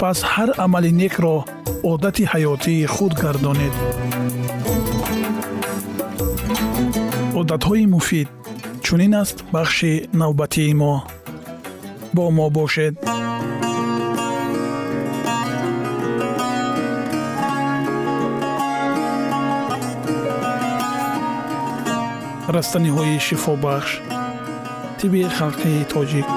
пас 0.00 0.18
ҳар 0.32 0.50
амали 0.64 0.90
некро 1.02 1.36
одати 1.92 2.24
ҳаётии 2.32 2.88
худ 2.94 3.12
гардонед. 3.22 3.74
Одатҳои 7.40 7.84
муфид 7.94 8.28
чунин 8.84 9.14
аст 9.22 9.36
бахши 9.54 9.92
навбатии 10.20 10.74
мо. 10.80 10.94
Бо 12.14 12.24
мо 12.36 12.46
бошед. 12.56 12.94
Растаниҳои 22.56 23.16
шифобахш 23.26 23.90
тиби 24.98 25.22
халқии 25.38 25.86
тоҷик. 25.92 26.28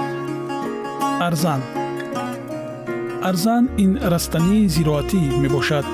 Арзан 1.28 1.62
арзан 3.30 3.64
ин 3.84 3.92
растании 4.12 4.68
зироатӣ 4.76 5.22
мебошад 5.44 5.86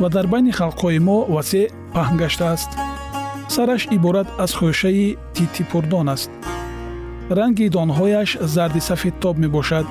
ва 0.00 0.08
дар 0.14 0.26
байни 0.32 0.52
халқҳои 0.58 0.98
мо 1.08 1.18
васеъ 1.34 1.72
паҳн 1.94 2.16
гаштааст 2.22 2.70
сараш 3.54 3.82
иборат 3.96 4.28
аз 4.44 4.52
хӯшаи 4.58 5.16
титипурдон 5.34 6.08
аст. 6.14 6.30
Ранги 7.38 7.66
донҳояш 7.76 8.30
зарди 8.54 8.80
сафедтоб 8.88 9.34
мебошад. 9.44 9.86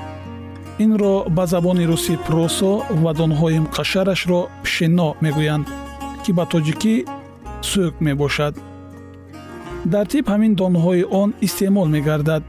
Инро 0.84 1.16
ба 1.36 1.44
забони 1.54 1.86
русӣ 1.92 2.16
просо 2.26 2.74
ва 3.04 3.12
донҳои 3.20 3.60
муқашшарашро 3.66 4.42
пишено 4.64 5.10
мегӯянд 5.24 5.68
ки 6.24 6.32
ба 6.38 6.44
тоҷикӣ 6.52 6.96
сӯк 7.70 7.94
мебошад. 8.08 8.54
Дар 9.94 10.06
тиб 10.12 10.26
ҳамин 10.34 10.54
донҳои 10.62 11.04
он 11.22 11.30
истеъмол 11.46 11.88
мегардад 11.96 12.44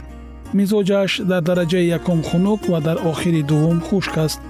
мизоҷаш 0.53 1.11
дар 1.31 1.43
дараҷаи 1.49 1.91
якум 1.99 2.21
хунук 2.29 2.61
ва 2.73 2.81
дар 2.81 2.99
охири 3.11 3.43
дуввум 3.43 3.81
хушк 3.81 4.17
аст. 4.27 4.41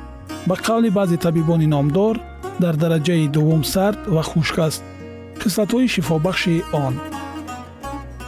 Ба 0.48 0.54
қавли 0.56 0.90
баъзе 0.90 1.16
табибони 1.16 1.66
номдор 1.66 2.14
дар 2.60 2.74
дараҷаи 2.82 3.28
дуввум 3.28 3.64
сард 3.64 3.98
ва 4.14 4.22
хушк 4.22 4.58
аст. 4.58 4.82
Хислатҳои 5.42 5.88
шифобахши 5.94 6.62
он. 6.72 6.94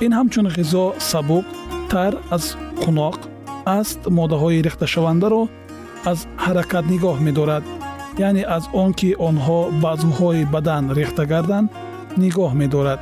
Ин 0.04 0.12
ҳамчун 0.18 0.46
ғизо 0.56 0.84
сабук 1.10 1.46
тар 1.90 2.12
аз 2.36 2.44
қуноқ 2.82 3.18
аст 3.78 4.00
моддаҳои 4.18 4.64
рехташавандаро 4.66 5.42
аз 6.10 6.18
ҳаракат 6.44 6.84
нигоҳ 6.92 7.18
медорад. 7.26 7.64
Яъне 8.18 8.42
аз 8.56 8.64
он 8.82 8.90
ки 8.98 9.10
онҳо 9.28 9.60
ба 9.82 9.88
азвҳои 9.94 10.48
бадан 10.54 10.84
рехта 10.98 11.24
гарданд 11.32 11.68
нигоҳ 12.22 12.52
медорад 12.62 13.00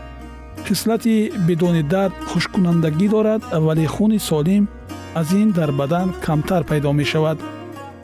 хислати 0.67 1.33
бидуни 1.47 1.83
дард 1.83 2.15
хушккунандагӣ 2.31 3.09
дорад 3.09 3.43
вале 3.67 3.87
хуни 3.87 4.19
солим 4.19 4.69
аз 5.15 5.33
ин 5.33 5.51
дар 5.53 5.73
бадан 5.73 6.15
камтар 6.25 6.65
пайдо 6.65 6.93
мешавад. 6.93 7.39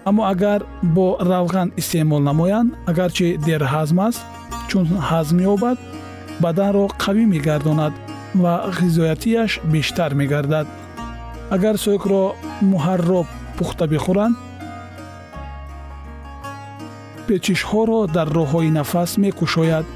Аммо 0.05 0.23
агар 0.33 0.65
бо 0.83 1.17
равған 1.21 1.73
истеъмол 1.77 2.21
намоянд 2.21 2.75
агарчи 2.87 3.39
дерҳазм 3.47 3.99
аст 4.09 4.21
чун 4.69 4.87
ҳазм 5.11 5.39
ёбад 5.53 5.79
баданро 6.41 6.85
қавӣ 7.03 7.25
мегардонад 7.35 7.93
ва 8.35 8.55
ғизоятияш 8.79 9.61
бештар 9.73 10.15
мегардад. 10.15 10.67
Агар 11.51 11.77
сӯкро 11.85 12.23
муҳарроб 12.73 13.27
пухта 13.57 13.85
бихӯранд 13.93 14.37
печишҳоро 17.27 18.01
дар 18.17 18.29
роҳҳои 18.39 18.71
нафас 18.79 19.11
мекушояд 19.23 19.87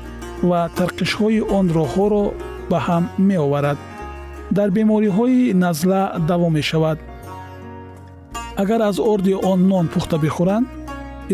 ва 0.42 0.60
тарқишҳои 0.78 1.40
он 1.58 1.66
роҳҳоро 1.78 2.25
ба 2.70 2.78
ҳам 2.86 3.04
меоварад. 3.19 3.78
Дар 4.56 4.69
бемориҳои 4.70 5.52
назла 5.64 6.02
даво 6.31 6.48
мешавад. 6.58 6.98
Агар 8.62 8.81
аз 8.90 8.98
орди 9.12 9.34
он 9.50 9.60
нон 9.69 9.86
пухта 9.94 10.16
бихӯранд 10.25 10.66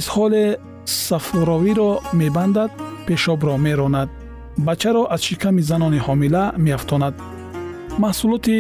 исҳоли 0.00 0.44
сафуровиро 0.84 1.90
мебандад 2.20 2.70
пешобро 3.06 3.56
меронад 3.66 4.08
бачаро 4.58 5.02
аз 5.14 5.20
шиками 5.28 5.62
занони 5.62 6.00
ҳомила 6.06 6.44
меафтонад. 6.66 7.14
Маҳсулоти 8.04 8.56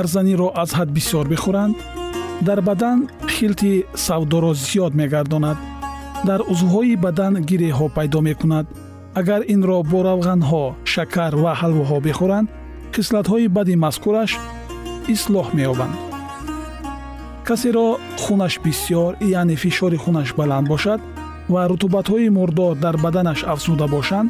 арзаниро 0.00 0.48
аз 0.62 0.70
ҳад 0.78 0.88
бисёр 0.96 1.24
бихӯранд 1.32 1.76
дар 2.46 2.60
бадан 2.68 2.98
хилти 3.34 3.72
савдоро 4.06 4.52
зиёд 4.54 4.92
мегардонад 5.00 5.58
дар 6.28 6.40
узвҳои 6.52 6.96
бадан 6.96 7.34
гиреҳҳо 7.48 7.86
пайдо 7.96 8.20
мекунад 8.28 8.66
агар 9.14 9.42
инро 9.54 9.78
бо 9.90 10.00
равғанҳо 10.08 10.64
шакар 10.92 11.32
ва 11.42 11.52
ҳалвоҳо 11.60 11.98
бихӯранд 12.06 12.48
хислатҳои 12.94 13.46
бади 13.56 13.74
мазкураш 13.84 14.30
ислоҳ 15.14 15.46
меёбанд. 15.58 15.94
Касеро 17.48 17.88
хунаш 18.22 18.54
бисьёр 18.64 19.12
яъне 19.38 19.56
фишори 19.62 19.98
хунаш 20.04 20.28
баланд 20.40 20.66
бошад 20.72 21.00
ва 21.52 21.62
рутубатҳои 21.70 22.34
мурдор 22.38 22.74
дар 22.84 22.96
баданаш 23.04 23.40
афзуда 23.52 23.86
бошанд 23.96 24.28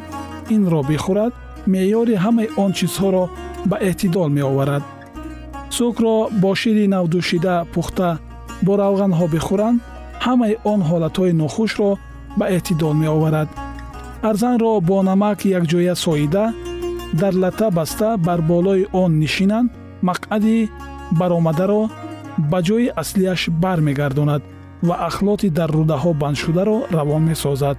инро 0.55 0.81
бихӯрад 0.91 1.33
меъёри 1.73 2.15
ҳамаи 2.23 2.53
он 2.63 2.71
чизҳоро 2.77 3.23
ба 3.69 3.77
эътидол 3.89 4.29
меоварад. 4.37 4.83
Сӯкро 5.75 6.15
бо 6.41 6.51
шири 6.61 6.85
навдӯшида 6.93 7.55
пухта 7.73 8.09
бо 8.65 8.73
равғанҳо 8.83 9.25
бихӯранд 9.35 9.77
ҳамаи 10.25 10.53
он 10.71 10.79
ҳолатҳои 10.89 11.33
нохушро 11.41 11.91
ба 12.39 12.45
эътидол 12.55 12.93
меоварад 13.03 13.49
арзанро 14.29 14.79
бо 14.87 14.97
намак 15.03 15.39
якҷоя 15.59 15.95
соида 15.95 16.45
дар 17.21 17.33
лата 17.43 17.67
баста 17.71 18.17
бар 18.17 18.41
болои 18.41 18.87
он 18.93 19.11
нишинанд 19.19 19.69
мақъади 20.07 20.69
баромадаро 21.19 21.81
ба 22.51 22.59
ҷои 22.67 22.93
аслияш 23.01 23.41
бармегардонад 23.63 24.41
ва 24.87 24.95
ахлоти 25.07 25.49
дар 25.57 25.69
рӯдаҳо 25.77 26.11
бандшударо 26.21 26.77
равон 26.97 27.23
месозад. 27.29 27.77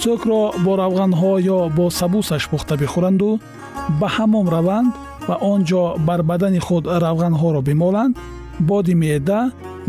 Цӯкро 0.00 0.42
бо 0.64 0.72
равғанҳо 0.82 1.32
ё 1.56 1.58
бо 1.76 1.84
сабусаш 2.00 2.42
пухта 2.50 2.74
бихӯранду 2.82 3.30
ба 4.00 4.08
ҳамом 4.16 4.46
раванд 4.54 4.92
ва 5.28 5.36
он 5.52 5.60
ҷо 5.68 5.82
бар 6.08 6.20
бадани 6.30 6.60
худ 6.66 6.84
равғанҳоро 7.04 7.60
бимоланд 7.68 8.14
боди 8.68 8.94
меъда 9.02 9.40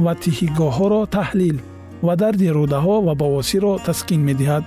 ва 0.04 0.13
тиҳигоҳҳоро 0.22 1.01
таҳлил 1.18 1.57
ва 2.06 2.13
дарди 2.16 2.48
рӯдаҳо 2.57 2.96
ва 3.07 3.13
бавосирро 3.22 3.74
таскин 3.88 4.22
медиҳад. 4.30 4.63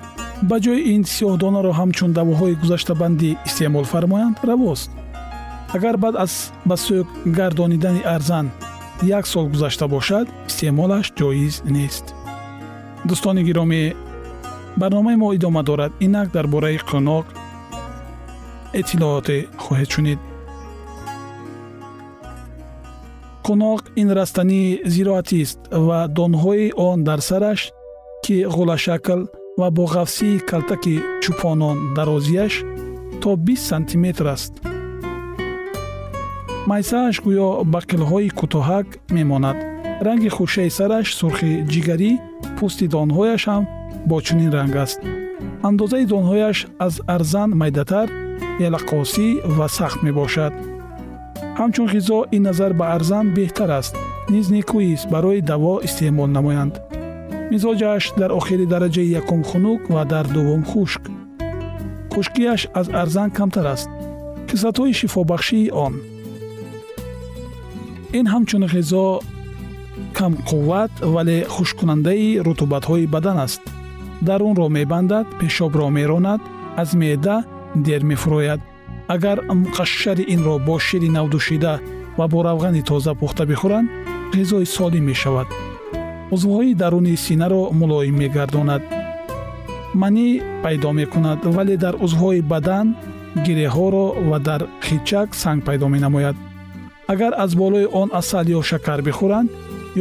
Ба 0.48 0.56
ҷои 0.64 0.80
ин 0.94 1.02
сиёҳдонаро 1.12 1.72
ҳамчун 1.80 2.10
давоҳои 2.18 2.58
гузаштабандӣ 2.62 3.30
истеъмол 3.48 3.86
фармоянд 3.92 4.36
равост. 4.50 4.90
Агар 5.76 5.96
баъд 6.04 6.14
аз 6.24 6.32
ба 6.68 6.76
сӯк 6.84 7.06
гардонидани 7.38 8.02
арзан 8.14 8.46
як 9.18 9.24
сол 9.32 9.46
гузашта 9.52 9.86
бошад 9.94 10.26
истеъмолаш 10.48 11.06
ҷоиз 11.18 11.54
нест. 11.76 12.04
Дӯстони 13.08 13.42
гиромӣ 13.48 13.82
барномаи 14.80 15.16
мо 15.22 15.28
идома 15.36 15.62
дорад. 15.68 15.92
Инак 16.06 16.28
дар 16.36 16.46
бораи 16.54 16.78
қӯноқ 16.90 17.26
иттилооте 18.80 19.36
хоҳед 19.62 19.90
шунид 19.94 20.18
қӯноқ 23.46 23.82
ин 24.00 24.08
растании 24.18 24.80
зироатист 24.94 25.58
ва 25.86 26.00
донҳои 26.16 26.72
он 26.88 26.98
дар 27.08 27.20
сараш 27.28 27.60
ки 28.24 28.36
ғулашакл 28.54 29.20
ва 29.60 29.68
бо 29.76 29.84
ғафсии 29.94 30.42
калтаки 30.50 30.96
чӯпонон 31.22 31.76
дарозияш 31.96 32.54
то 33.22 33.30
20 33.36 33.56
сантиметр 33.70 34.26
аст. 34.34 34.52
Майсааш 36.70 37.16
гӯё 37.26 37.48
ба 37.72 37.80
қилҳои 37.90 38.28
кӯтоҳак 38.38 38.86
мемонад. 39.16 39.58
Ранги 40.06 40.30
хушаи 40.36 40.70
сараш 40.78 41.06
сурхи 41.18 41.52
ҷигарӣ 41.72 42.12
пӯсти 42.56 42.86
донҳояш 42.94 43.42
ҳам 43.50 43.64
бо 44.08 44.16
чунин 44.26 44.50
ранг 44.56 44.74
аст. 44.84 45.00
Андозаи 45.68 46.04
донҳояш 46.12 46.58
аз 46.86 46.94
арзан 47.14 47.50
майдатар 47.60 48.08
ялақосӣ 48.66 49.26
ва 49.56 49.66
сахт 49.78 49.98
мебошад 50.06 50.52
ҳамчун 51.58 51.86
ғизо 51.94 52.18
ин 52.36 52.42
назар 52.48 52.72
ба 52.80 52.86
арзан 52.96 53.26
беҳтар 53.36 53.70
аст. 53.80 53.94
Низ 54.32 54.46
некӯист 54.56 55.06
барои 55.14 55.40
даво 55.50 55.74
истеъмол 55.86 56.30
намоянд. 56.36 56.74
Мизоҷаш 57.52 58.04
дар 58.20 58.30
охири 58.38 58.66
дараҷаи 58.72 59.12
якум 59.20 59.42
хунук 59.50 59.82
ва 59.94 60.02
дар 60.12 60.26
дуввум 60.34 60.62
хушк. 60.70 61.02
Хушкиаш 62.12 62.60
аз 62.80 62.86
арзан 63.02 63.30
камтар 63.38 63.66
аст 63.74 63.90
кислатҳои 64.48 64.92
шифобахшии 65.00 65.72
он. 65.86 65.94
Ин 68.18 68.26
ҳамчун 68.32 68.64
ғизо 68.74 69.06
камқувват 70.18 70.92
вале 71.14 71.38
хушккунандаи 71.54 72.40
рутубатҳои 72.46 73.10
бадан 73.14 73.38
аст. 73.46 73.62
Дарунро 74.26 74.66
мебандад 74.76 75.26
пешобро 75.40 75.86
меронад 75.96 76.40
аз 76.82 76.90
меъда 77.00 77.36
дер 77.86 78.00
мефурояд 78.10 78.60
агар 79.14 79.38
муқашшари 79.62 80.24
инро 80.34 80.54
бо 80.66 80.74
шири 80.86 81.08
навдӯшида 81.16 81.74
ва 82.18 82.26
бо 82.32 82.38
равғани 82.46 82.82
тоза 82.90 83.12
пухта 83.20 83.44
бихӯранд 83.50 83.88
ғизои 84.34 84.66
солим 84.76 85.04
мешавад. 85.10 85.48
Узвҳои 86.34 86.74
даруни 86.82 87.16
синаро 87.24 87.62
мулоим 87.78 88.16
мегардонад. 88.22 88.82
Манӣ 90.00 90.28
пайдо 90.62 90.90
мекунад 91.00 91.40
вале 91.56 91.76
дар 91.84 91.94
узвҳои 92.04 92.40
бадан 92.52 92.86
гиреҳҳоро 93.44 94.06
ва 94.30 94.38
дар 94.48 94.60
хичак 94.86 95.28
санг 95.42 95.60
пайдо 95.66 95.86
менамояд. 95.94 96.36
Агар 97.12 97.32
аз 97.44 97.50
болои 97.62 97.86
он 98.00 98.08
асал 98.20 98.46
ё 98.58 98.60
шакар 98.70 99.00
бихӯранд 99.08 99.48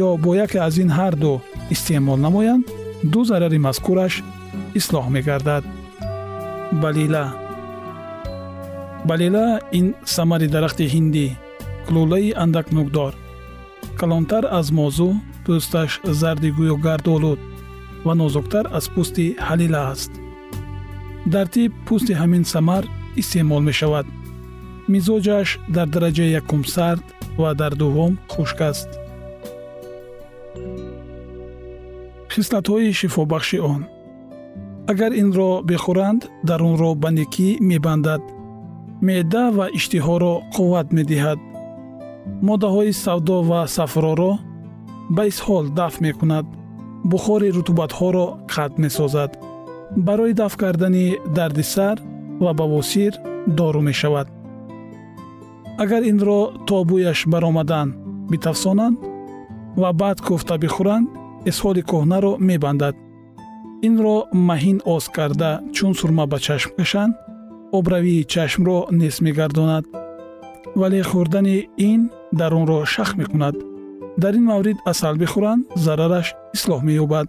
ё 0.06 0.08
бо 0.24 0.30
яке 0.44 0.58
аз 0.66 0.74
ин 0.82 0.90
ҳарду 0.98 1.32
истеъмол 1.74 2.18
намоянд 2.26 2.64
ду 3.12 3.20
зарари 3.30 3.58
мазкураш 3.66 4.14
ислоҳ 4.78 5.06
мегардад. 5.16 5.64
Балила 6.82 7.24
балила 9.08 9.46
ин 9.78 9.86
самари 10.14 10.46
дарахти 10.54 10.84
ҳиндӣ 10.94 11.26
кулулаи 11.86 12.28
андак 12.44 12.66
нӯкдор 12.76 13.12
калонтар 14.00 14.44
аз 14.58 14.66
мозу 14.78 15.08
пӯсташ 15.44 15.90
зарди 16.20 16.50
гӯё 16.58 16.76
гардолуд 16.86 17.40
ва 18.06 18.12
нозуктар 18.20 18.64
аз 18.78 18.86
пӯсти 18.94 19.26
ҳалила 19.48 19.80
аст. 19.92 20.12
Дар 21.32 21.46
тиб 21.54 21.70
пӯсти 21.86 22.12
ҳамин 22.20 22.44
самар 22.54 22.84
истеъмол 23.20 23.62
мешавад. 23.68 24.06
Мизоҷаш 24.92 25.48
дар 25.74 25.88
дараҷаи 25.94 26.34
якум 26.40 26.62
сард 26.74 27.04
ва 27.40 27.50
дар 27.60 27.72
дуввум 27.80 28.12
хушк 28.32 28.60
аст. 28.70 28.88
Хислатҳои 32.34 32.92
шифобахши 33.00 33.58
он. 33.74 33.82
Агар 34.92 35.12
инро 35.22 35.50
бихӯранд 35.68 36.22
дарунро 36.48 36.90
ба 37.02 37.10
некӣ 37.18 37.48
мебандад 37.70 38.22
меъда 39.06 39.44
ва 39.56 39.66
иштиҳоро 39.78 40.34
қувват 40.54 40.88
медиҳад. 40.98 41.38
Моддаҳои 42.48 42.92
савдо 43.04 43.36
ва 43.50 43.60
сафроро 43.76 44.32
ба 45.16 45.22
исҳол 45.30 45.64
дафт 45.78 45.98
мекунад. 46.06 46.46
Бухори 47.10 47.48
рутубатҳоро 47.56 48.26
қатъ 48.54 48.80
месозад. 48.84 49.30
Барои 50.06 50.34
дафт 50.40 50.56
кардани 50.62 51.06
дарди 51.36 51.64
сар 51.74 51.96
ва 52.44 52.52
бавосир 52.60 53.12
дору 53.58 53.80
мешавад. 53.88 54.28
Агар 55.82 56.02
инро 56.12 56.40
то 56.66 56.76
бӯяш 56.88 57.20
баромадан 57.32 57.88
битафсонанд 58.30 58.96
ва 59.80 59.90
баъд 60.00 60.18
кӯфта 60.26 60.54
бихӯранд 60.62 61.06
исҳоли 61.50 61.82
кӯҳнаро 61.90 62.32
мебандад. 62.48 62.94
Инро 63.88 64.16
маҳин 64.48 64.78
оз 64.94 65.04
карда 65.16 65.50
чун 65.74 65.92
сурма 65.98 66.24
ба 66.32 66.38
чашм 66.46 66.70
кашанд 66.78 67.14
обравии 67.78 68.24
чашмро 68.32 68.86
нес 68.90 69.16
мегардонад 69.24 69.84
вале 70.80 71.00
хӯрдани 71.10 71.68
ин 71.90 72.00
дарунро 72.38 72.84
шах 72.84 73.16
мекунад. 73.16 73.56
Дар 74.16 74.34
ин 74.34 74.44
маврид 74.50 74.78
асал 74.90 75.14
бихӯранд 75.22 75.62
зарараш 75.84 76.34
ислоҳ 76.56 76.80
меёбад. 76.88 77.26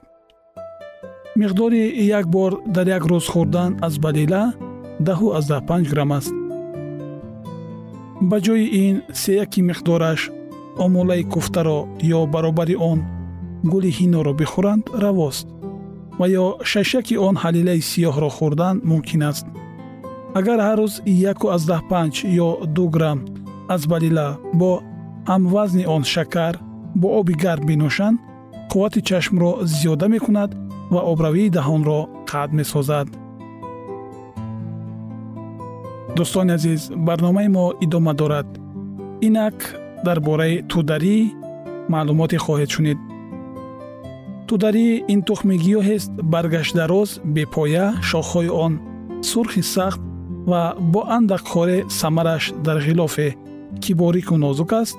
Миқдори 1.39 1.83
як 2.19 2.25
бор 2.35 2.51
дар 2.75 2.87
як 2.97 3.03
рӯз 3.11 3.25
хӯрдан 3.33 3.71
аз 3.85 3.93
балила 4.03 4.43
даҳу 5.07 5.27
аздаҳ 5.37 5.61
панҷ 5.69 5.85
грамм 5.93 6.11
аст. 6.19 6.33
Ба 8.29 8.37
ҷои 8.45 8.65
ин 8.83 8.95
сеяки 9.21 9.61
миқдораш 9.69 10.21
омулаи 10.85 11.23
куфтаро 11.33 11.79
ё 12.17 12.19
баробари 12.33 12.75
он 12.91 12.99
гули 13.71 13.89
ҳиноро 13.97 14.33
бихӯранд 14.41 14.83
равост 15.03 15.47
ва 16.19 16.25
ё 16.43 16.45
шашаки 16.71 17.15
он 17.27 17.35
ҳалилаи 17.43 17.81
сиёҳро 17.89 18.29
хӯрдан 18.37 18.75
мумкин 18.89 19.23
аст 19.31 19.45
агар 20.39 20.59
ҳар 20.67 20.77
рӯз 20.81 20.93
яку 21.31 21.45
аздаҳ 21.55 21.81
панҷ 21.91 22.15
ё 22.45 22.49
ду 22.75 22.85
грамм 22.95 23.19
аз 23.73 23.81
балила 23.91 24.27
бо 24.59 24.71
ҳамвазни 25.31 25.83
он 25.95 26.03
шакар 26.13 26.53
бо 27.01 27.07
оби 27.19 27.33
гарм 27.43 27.63
бинӯшанд 27.69 28.17
қуввати 28.71 29.01
чашмро 29.09 29.51
зиёда 29.73 30.07
мекунад 30.15 30.51
ва 30.93 31.01
обравии 31.11 31.53
даҳонро 31.57 31.99
қатъ 32.29 32.53
месозад. 32.59 33.07
Дӯстони 36.15 36.51
азиз 36.57 36.81
барномаи 37.07 37.49
мо 37.55 37.65
идома 37.85 38.13
дорад. 38.21 38.47
Инак 39.27 39.57
дар 40.05 40.17
бораи 40.27 40.55
тударӣ 40.71 41.17
маълумоте 41.93 42.37
хоҳед 42.45 42.69
шунид. 42.75 42.99
Тударӣ 44.47 44.87
ин 45.13 45.21
тухми 45.27 45.55
гиёҳест 45.65 46.11
баргаштдароз 46.33 47.09
бепоя 47.35 47.85
шохҳои 48.09 48.49
он 48.65 48.73
сурхи 49.29 49.63
сахт 49.75 50.01
ва 50.49 50.75
бо 50.79 51.01
андак 51.17 51.43
хоре 51.51 51.83
самараш 51.89 52.53
дар 52.65 52.77
ғилофе 52.87 53.35
ки 53.81 53.93
борику 53.93 54.37
нозук 54.37 54.73
аст 54.73 54.97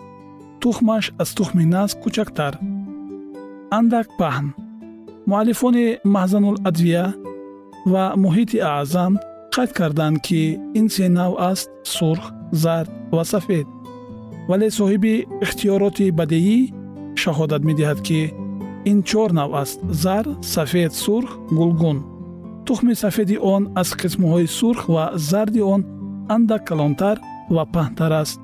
тухмаш 0.61 1.13
аз 1.19 1.35
тухми 1.35 1.65
наск 1.65 1.97
кӯчактар. 2.03 2.55
Андак 3.79 4.07
паҳн. 4.19 4.47
Муаллифони 5.31 5.87
маҳзануладвия 6.15 7.05
ва 7.93 8.05
муҳити 8.23 8.59
аъзам 8.73 9.13
қайд 9.55 9.71
карданд 9.79 10.17
ки 10.27 10.43
ин 10.79 10.87
се 10.95 11.07
навъ 11.09 11.35
аст 11.51 11.69
сурх 11.95 12.25
зард 12.63 12.91
ва 13.17 13.25
сафед. 13.33 13.67
Вале 14.49 14.69
соҳиби 14.79 15.15
ихтиёроти 15.45 16.07
бадеӣ 16.19 16.59
шаҳодат 17.23 17.63
медиҳад 17.69 18.01
ки 18.07 18.21
ин 18.91 18.99
чор 19.09 19.31
нав 19.39 19.51
аст 19.63 19.79
зар 20.03 20.25
сафед 20.55 20.93
сурх 21.05 21.31
гулгун 21.59 21.99
тухми 22.67 22.95
сафеди 22.95 23.37
он 23.55 23.63
аз 23.81 23.89
қисмҳои 24.01 24.47
сурх 24.59 24.89
ва 24.89 25.05
зарди 25.15 25.61
он 25.75 25.83
андак 26.29 26.63
калонтар 26.69 27.17
ва 27.55 27.65
паҳнтар 27.75 28.13
аст. 28.23 28.41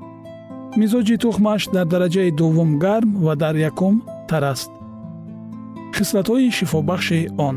Мизоҷи 0.81 1.17
тухмаш 1.25 1.63
дар 1.75 1.87
дараҷаи 1.93 2.31
дуввум 2.41 2.79
гарм 2.85 3.11
ва 3.25 3.35
дар 3.43 3.55
якум 3.71 3.95
тар 4.29 4.45
аст. 4.53 4.71
Хислатҳои 5.97 6.51
шифобахши 6.59 7.21
он. 7.49 7.57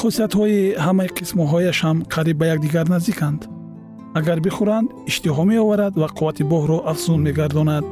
Хусиятҳои 0.00 0.60
ҳамаи 0.86 1.14
қисмҳояш 1.18 1.78
ҳам 1.84 1.98
қариб 2.14 2.36
ба 2.40 2.46
якдигар 2.54 2.86
наздиканд. 2.94 3.40
Агар 4.18 4.38
бихӯранд 4.46 4.88
иштиҳо 5.10 5.44
меоварад 5.50 5.94
ва 6.00 6.08
қуввати 6.16 6.44
боҳро 6.52 6.78
афзун 6.92 7.20
мегардонад. 7.26 7.84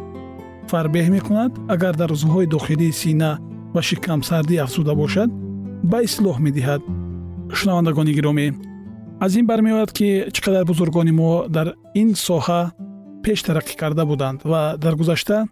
Фарбеҳ 0.71 1.07
мекунад 1.17 1.53
агар 1.75 1.95
дар 2.01 2.11
узвҳои 2.17 2.51
дохилии 2.55 2.99
сина 3.03 3.31
ва 3.75 3.81
шикамсардӣ 3.89 4.55
афзуда 4.65 4.95
бошад 5.03 5.31
ба 5.83 5.99
ислоҳ 6.03 6.37
медиҳад. 6.47 6.83
Шунавандагони 7.59 8.13
гиромӣ 8.19 8.47
аз 9.21 9.37
ин 9.37 9.47
бармеояд 9.47 9.93
ки 9.99 10.09
чӣ 10.35 10.41
қадар 10.47 10.65
бузургони 10.71 11.13
мо 11.13 11.31
дар 11.57 11.69
ин 11.95 12.11
соҳа 12.27 12.61
пеш 13.25 13.39
тараққӣ 13.47 13.75
карда 13.83 14.05
буданд 14.11 14.39
ва 14.45 14.77
дар 14.79 14.95
гузашта 15.01 15.47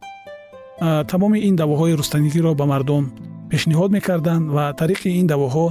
тамоми 1.11 1.39
ин 1.49 1.55
давоҳои 1.57 1.97
рустанигиро 2.01 2.55
ба 2.55 2.65
мардум 2.73 3.05
пешниҳод 3.51 3.91
мекарданд 3.97 4.45
ва 4.57 4.65
тариқи 4.81 5.09
ин 5.21 5.27
давоҳо 5.33 5.67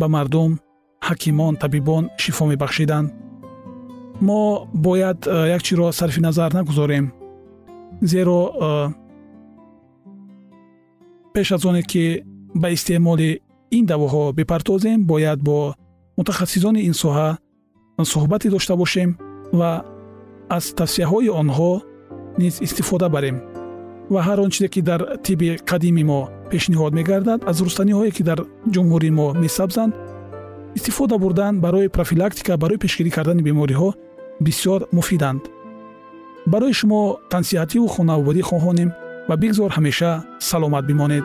ба 0.00 0.06
мардум 0.08 0.50
ҳакимон 1.08 1.54
табибон 1.62 2.04
шифо 2.22 2.44
мебахшиданд. 2.46 3.08
Мо 4.20 4.68
бояд 4.72 5.26
як 5.56 5.62
чиро 5.62 5.92
сарфи 5.92 6.20
назар 6.20 6.50
нагузорем 6.52 7.12
зеро 8.02 8.40
пеш 11.34 11.52
аз 11.52 11.64
оне 11.64 11.82
ки 11.82 12.04
ба 12.54 12.68
истеъмоли 12.70 13.40
ин 13.70 13.84
давоҳо 13.86 14.32
бипартозем 14.32 15.04
бояд 15.04 15.38
бо 15.48 15.74
мутахассисони 16.16 16.80
ин 16.88 16.94
соҳа 17.02 17.38
суҳбате 18.12 18.48
дошта 18.50 18.76
бошем 18.76 19.10
ва 19.52 19.70
аз 20.56 20.64
тавсияҳои 20.78 21.28
онҳо 21.40 21.72
низ 22.38 22.54
истифода 22.66 23.08
барем. 23.08 23.36
Ва 24.12 24.20
ҳар 24.26 24.38
он 24.44 24.50
чизе 24.50 24.68
ки 24.74 24.80
дар 24.82 25.00
тибби 25.24 25.48
қадими 25.70 26.04
мо 26.10 26.20
пешниҳод 26.50 26.92
мегардад 26.98 27.40
аз 27.50 27.56
рустаниҳое 27.66 28.10
ки 28.16 28.22
дар 28.28 28.38
ҷумҳури 28.74 29.10
мо 29.18 29.26
месабзанд 29.42 29.92
истифода 30.78 31.16
бурдан 31.18 31.60
барои 31.64 31.88
профилактика 31.96 32.52
барои 32.62 32.82
пешгирӣ 32.84 33.10
кардани 33.16 33.42
бемориҳо 33.48 33.90
бисёр 34.46 34.80
муфиданд. 34.96 35.42
Барои 36.52 36.72
шумо 36.80 37.00
тансиҳативу 37.32 37.86
хонавобадӣ 37.94 38.42
хоҳонем 38.50 38.90
ва 39.28 39.34
бигзор 39.42 39.70
ҳамеша 39.76 40.10
саломат 40.50 40.84
бимонед 40.90 41.24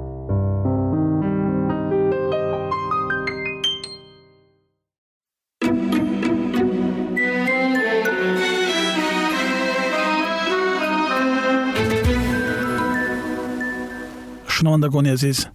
шунавандагони 14.71 15.09
азиз. 15.09 15.47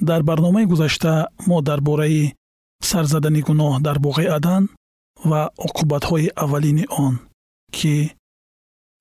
Дар 0.00 0.22
барномаи 0.22 0.64
гузашта 0.64 1.28
мо 1.46 1.62
дар 1.62 1.80
бораи 1.80 2.34
сарзадани 2.82 3.42
гуноҳ 3.42 3.80
дар 3.80 3.98
боғи 3.98 4.26
адан 4.26 4.68
ва 5.24 5.50
оқубатҳои 5.66 6.32
аввалини 6.36 6.86
он 6.88 7.18
ки 7.72 8.14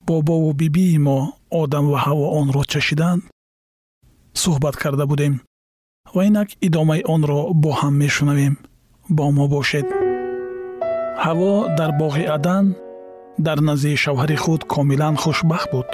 бобову 0.08 0.54
бибии 0.54 0.98
мо 0.98 1.34
одам 1.52 1.86
ва 1.92 2.00
ҳаво 2.06 2.26
онро 2.42 2.64
чашиданд 2.74 3.22
суҳбат 4.42 4.76
карда 4.84 5.06
будем 5.12 5.34
ва 6.16 6.22
инак 6.26 6.50
идомаи 6.68 7.02
онро 7.16 7.40
бо 7.54 7.72
ҳам 7.80 7.94
мешунавем. 8.04 8.56
Бо 9.10 9.32
мо 9.32 9.46
бошед. 9.48 9.88
Ҳаво 11.24 11.52
дар 11.78 11.92
боғи 12.02 12.26
адан 12.38 12.66
дар 13.46 13.58
назди 13.68 13.94
шавҳари 14.04 14.38
худ 14.44 14.62
комилан 14.74 15.16
хушбахт 15.24 15.70
буд 15.74 15.90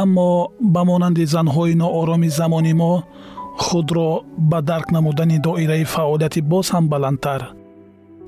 аммо 0.00 0.30
ба 0.74 0.82
монанди 0.88 1.24
занҳои 1.34 1.74
ноороми 1.82 2.28
замони 2.38 2.74
мо 2.80 2.92
худро 3.64 4.10
ба 4.50 4.58
дарк 4.68 4.88
намудани 4.96 5.38
доираи 5.46 5.84
фаъолияти 5.94 6.40
боз 6.52 6.66
ҳам 6.74 6.84
баландтар. 6.92 7.42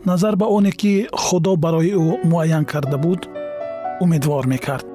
Назар 0.09 0.35
ба 0.41 0.47
оне 0.57 0.73
ки 0.81 0.95
худо 1.23 1.53
барои 1.65 1.93
ӯ 2.05 2.09
муайян 2.31 2.65
карда 2.73 2.99
буд 3.05 3.21
умедвор 4.03 4.45
мекард. 4.53 4.87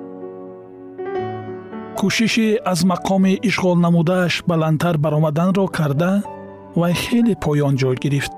Кӯшиши 1.97 2.47
аз 2.71 2.79
мақоми 2.91 3.33
ишғол 3.49 3.77
намудааш 3.85 4.33
баландтар 4.49 4.95
баромаданро 5.03 5.65
карда 5.77 6.11
вай 6.79 6.93
хеле 7.03 7.33
поён 7.43 7.75
ҷой 7.81 7.95
гирифт 8.03 8.33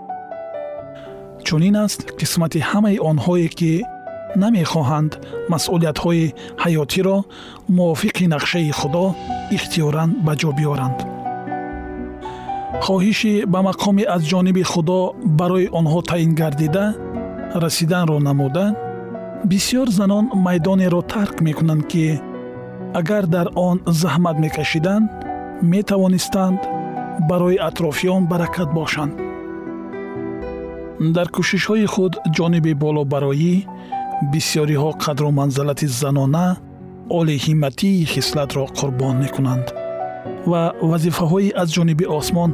чунин 1.46 1.76
аст 1.86 2.00
қисмати 2.20 2.60
ҳамаи 2.70 2.98
онҳое 3.10 3.50
ки 3.60 3.74
намехоҳанд. 4.44 5.12
Масъулиятҳои 5.52 6.34
ҳаётиро 6.64 7.18
мувофиқи 7.78 8.26
нақшаи 8.36 8.72
худо 8.80 9.06
ихтиёран 9.56 10.10
ба 10.26 10.34
ҷо 10.42 10.52
биёранд. 10.60 11.00
Хоҳиши 12.86 13.34
ба 13.54 13.60
мақоми 13.70 14.04
аз 14.16 14.22
ҷониби 14.32 14.64
худо 14.72 15.00
барои 15.40 15.72
онҳо 15.80 16.00
таъин 16.10 16.32
гардида 16.42 16.86
расиданро 17.64 18.18
намуда 18.28 18.66
бисьёр 19.52 19.88
занон 20.00 20.26
майдонеро 20.46 21.02
тарк 21.14 21.36
мекунанд 21.48 21.84
ки 21.92 22.06
агар 23.00 23.24
дар 23.36 23.48
он 23.68 23.78
заҳмат 24.02 24.38
мекашиданд 24.46 25.06
метавонистанд 25.74 26.60
барои 27.30 27.58
атрофиён 27.70 28.24
баракат 28.32 28.70
бошанд. 28.80 29.14
Дар 31.16 31.28
кӯшишҳои 31.36 31.86
худ 31.94 32.14
ҷониби 32.38 32.74
болобароӣ 32.84 33.56
бисьёриҳо 34.30 34.90
қадру 35.04 35.30
манзалати 35.40 35.88
занона 36.02 36.48
олиҳиматии 37.20 38.06
хислатро 38.14 38.64
қурбон 38.78 39.16
мекунанд. 39.24 39.68
Ва 40.52 40.64
вазифаҳои 40.92 41.54
аз 41.62 41.70
ҷониби 41.76 42.06
осмон 42.20 42.52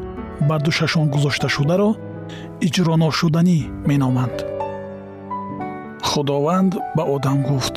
бар 0.50 0.60
душашон 0.68 1.06
гузошташударо 1.14 1.90
иҷроношуданӣ 2.68 3.60
меноманд. 3.90 4.38
Худованд 6.10 6.72
ба 6.96 7.04
одам 7.16 7.40
гуфт. 7.50 7.76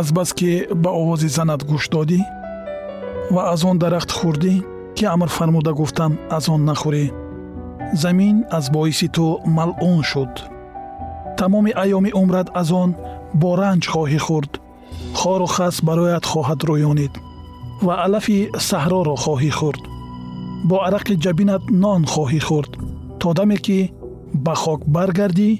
Азбаски 0.00 0.50
ба 0.82 0.90
овози 1.00 1.28
занат 1.36 1.60
гӯш 1.70 1.84
додӣ 1.94 2.20
ва 3.34 3.42
аз 3.52 3.60
он 3.70 3.76
дарахт 3.82 4.10
хӯрдӣ 4.18 4.54
ки 4.96 5.04
амр 5.14 5.28
фармуда 5.36 5.72
гуфтам 5.80 6.12
аз 6.36 6.44
он 6.54 6.60
нахӯрӣ 6.68 7.04
замин 8.02 8.36
аз 8.58 8.64
боиси 8.74 9.08
ту 9.16 9.24
малъун 9.56 10.02
шуд. 10.10 10.32
Тамоми 11.38 11.72
айёми 11.82 12.10
умрат 12.20 12.48
аз 12.60 12.70
он 12.82 12.90
бо 13.40 13.50
ранҷ 13.60 13.84
хоҳӣ 13.92 14.20
хӯрд. 14.26 14.52
Хору 15.18 15.46
хас 15.54 15.76
барояд 15.88 16.24
хоҳад 16.32 16.60
рӯёнид 16.68 17.14
ва 17.86 17.94
алафи 18.06 18.38
саҳроро 18.68 19.14
хоҳӣ 19.24 19.50
хӯрд. 19.58 19.82
Бо 20.68 20.76
арақи 20.86 21.14
ҷабинат 21.24 21.62
нон 21.82 22.02
хоҳӣ 22.12 22.40
хӯрд 22.48 22.72
то 23.20 23.28
даме 23.38 23.58
ки 23.66 23.78
ба 24.44 24.54
хок 24.62 24.80
баргардӣ 24.94 25.50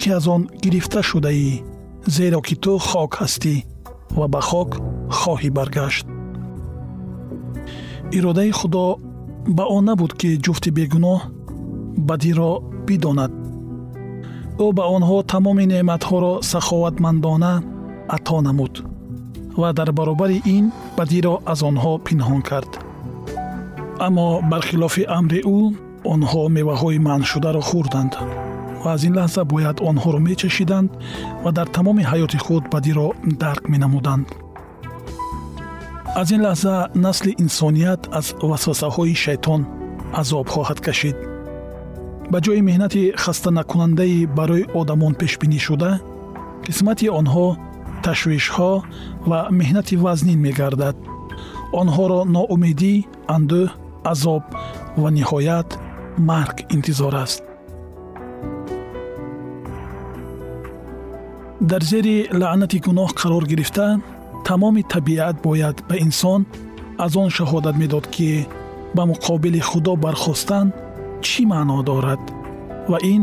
ки 0.00 0.08
аз 0.16 0.24
он 0.34 0.42
гирифта 0.62 1.00
шудаӣ 1.08 1.52
зеро 2.14 2.40
ки 2.46 2.54
ту 2.62 2.72
хок 2.88 3.12
ҳастӣ 3.20 3.54
ва 4.18 4.26
ба 4.34 4.40
хок 4.48 4.70
хоҳӣ 5.18 5.50
баргашт. 5.58 6.06
Иродаи 8.16 8.52
худо 8.58 8.84
ба 9.56 9.64
он 9.76 9.84
набуд 9.88 10.12
ки 10.20 10.30
ҷуфти 10.44 10.70
бегуноҳ 10.78 11.20
бадиро 12.08 12.52
бидонад 12.86 13.32
ӯ 14.64 14.66
ба 14.76 14.84
онҳо 14.96 15.16
тамоми 15.32 15.64
неъматҳоро 15.72 16.32
саховатмандона 16.50 17.54
ато 18.16 18.36
намуд 18.46 18.74
ва 19.60 19.68
дар 19.78 19.90
баробари 19.98 20.38
ин 20.56 20.64
бадиро 20.98 21.34
аз 21.52 21.60
онҳо 21.70 21.92
пинҳон 22.06 22.42
кард. 22.50 22.72
Аммо 24.06 24.26
бархилофи 24.50 25.02
амри 25.18 25.40
ӯ 25.56 25.60
онҳо 26.14 26.42
меваҳои 26.56 26.98
манъшударо 27.08 27.62
хӯрданд 27.68 28.12
ва 28.82 28.90
аз 28.96 29.02
ин 29.08 29.14
лаҳза 29.18 29.42
бояд 29.52 29.76
онҳоро 29.90 30.18
мечашиданд 30.28 30.90
ва 31.44 31.50
дар 31.58 31.66
тамоми 31.76 32.04
ҳаёти 32.10 32.38
худ 32.44 32.64
бадиро 32.74 33.08
дарк 33.42 33.62
менамуданд. 33.72 34.26
Аз 36.20 36.28
ин 36.34 36.40
лаҳза 36.46 36.74
насли 37.06 37.32
инсоният 37.44 38.02
аз 38.18 38.26
васвасаҳои 38.50 39.14
шайтон 39.24 39.60
азоб 40.20 40.46
хоҳад 40.54 40.80
кашид 40.86 41.16
ба 42.32 42.38
ҷои 42.44 42.60
меҳнати 42.68 43.02
хастанакунандаи 43.22 44.26
барои 44.38 44.68
одамон 44.80 45.12
пешбинӣ 45.20 45.58
шуда 45.66 45.92
қисмати 46.66 47.06
онҳо 47.20 47.46
ташвишҳо 48.04 48.72
ва 49.30 49.40
меҳнати 49.58 49.94
вазнин 50.04 50.38
мегардад. 50.46 50.96
Онҳоро 51.80 52.20
ноумедӣ 52.34 52.94
андӯҳ 53.36 53.68
азоб 54.12 54.42
ва 55.02 55.08
ниҳоят 55.18 55.68
марг 56.30 56.56
интизор 56.76 57.14
аст. 57.24 57.42
Дар 61.70 61.82
зери 61.90 62.16
лаънати 62.40 62.78
гуноҳ 62.86 63.10
қарор 63.20 63.44
гирифта 63.52 63.86
тамоми 64.48 64.82
табиат 64.94 65.36
бояд 65.46 65.76
ба 65.88 65.94
инсон 66.06 66.40
аз 67.04 67.12
он 67.22 67.28
шаҳодат 67.36 67.76
медод 67.82 68.06
ки 68.14 68.30
ба 68.96 69.02
муқобили 69.12 69.60
худо 69.70 69.92
бархостан 70.04 70.66
чӣ 71.26 71.42
маъно 71.52 71.78
дорад 71.88 72.22
ва 72.90 72.98
ин 73.14 73.22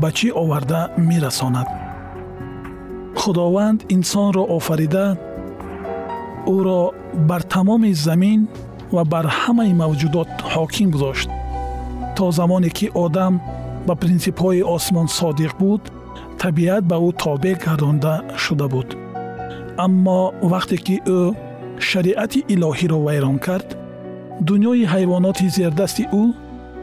ба 0.00 0.08
чӣ 0.16 0.28
оварда 0.42 0.80
мерасонад? 1.08 1.68
Худованд 3.20 3.80
инсонро 3.94 4.42
офарида 4.56 5.06
ӯро 6.56 6.80
бар 7.28 7.42
тамоми 7.54 7.92
замин 8.06 8.40
ва 8.94 9.02
бар 9.12 9.26
ҳамаи 9.40 9.72
мавҷудот 9.82 10.30
ҳоким 10.52 10.88
гузошт. 10.94 11.28
То 12.16 12.24
замоне 12.38 12.70
ки 12.76 12.86
одам 13.04 13.34
ба 13.86 13.94
принсипҳои 14.02 14.66
осмон 14.76 15.08
содиқ 15.18 15.52
буд 15.60 15.82
табиат 16.42 16.84
ба 16.90 16.96
ӯ 17.08 17.10
тобеъ 17.24 17.54
гардонда 17.64 18.14
шуда 18.42 18.66
буд. 18.74 18.88
Аммо 19.84 20.20
вақте 20.52 20.76
ки 20.86 20.96
ӯ 21.18 21.20
шариати 21.88 22.40
илоҳиро 22.54 22.98
вайрон 23.06 23.38
кард 23.46 23.68
дунёи 24.48 24.82
ҳайвоноти 24.92 25.46
зердасти 25.56 26.04
ӯ 26.20 26.24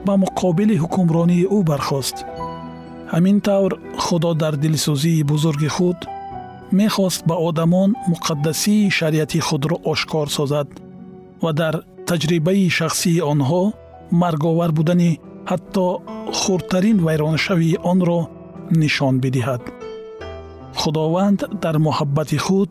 ба 0.08 0.14
муқобили 0.24 0.76
ҳукмронии 0.84 1.50
ӯ 1.56 1.60
бархост. 1.70 2.18
Ҳамин 3.14 3.38
тавр 3.48 3.72
худо 4.04 4.32
дар 4.42 4.54
дилсӯзии 4.64 5.28
бузурги 5.32 5.70
худ 5.76 6.00
мехост 6.80 7.22
ба 7.30 7.36
одамон 7.48 7.90
муқаддасии 8.12 8.92
шариати 8.98 9.40
худро 9.48 9.76
ошкор 9.92 10.28
созад 10.38 10.68
ва 11.44 11.52
дар 11.62 11.76
таҷрибаи 12.10 12.70
шахсии 12.80 13.24
онҳо 13.32 13.64
марговар 14.22 14.72
будани 14.78 15.12
ҳатто 15.52 15.86
хурдтарин 16.40 16.98
вайроншавии 17.06 17.82
онро 17.92 18.20
нишон 18.82 19.16
бидиҳад. 19.24 19.64
Худованд 20.80 21.40
дар 21.64 21.76
муҳаббати 21.88 22.38
худ 22.46 22.70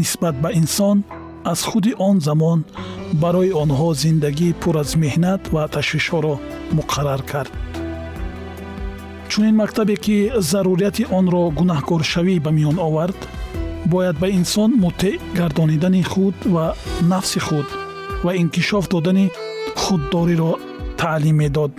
нисбат 0.00 0.36
ба 0.42 0.50
инсон 0.60 0.96
аз 1.52 1.62
худи 1.62 1.94
он 1.98 2.16
замон 2.20 2.64
барои 3.22 3.52
онҳо 3.62 3.88
зиндагии 4.02 4.56
пур 4.60 4.74
аз 4.82 4.90
меҳнат 5.02 5.42
ва 5.54 5.62
ташвишҳоро 5.74 6.34
муқаррар 6.76 7.22
кард. 7.30 7.52
Чунин 9.30 9.54
мактабе 9.62 9.96
ки 10.04 10.16
зарурияти 10.50 11.04
онро 11.18 11.42
гунаҳкоршавӣ 11.58 12.34
ба 12.44 12.50
миён 12.58 12.76
овард 12.88 13.20
бояд 13.92 14.16
ба 14.22 14.28
инсон 14.38 14.70
мутеъ 14.84 15.20
гардонидани 15.38 16.02
худ 16.12 16.36
ва 16.54 16.66
нафси 17.10 17.40
худ 17.46 17.68
ва 18.24 18.32
инкишоф 18.42 18.84
додани 18.92 19.26
худдориро 19.82 20.52
таълим 21.00 21.36
медод. 21.42 21.72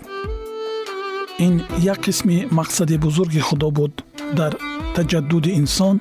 Ин 1.46 1.54
як 1.94 2.00
қисми 2.06 2.38
мақсади 2.60 2.98
бузурги 2.98 3.42
худо 3.48 3.70
буд 3.78 3.94
дар 4.40 4.54
таҷаддуди 4.96 5.52
инсон 5.62 5.96